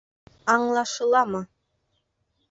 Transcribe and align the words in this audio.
Аңлашыламы? 0.53 1.41